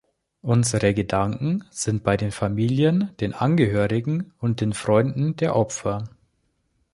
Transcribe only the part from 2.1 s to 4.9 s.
den Familien, den Angehörigen und den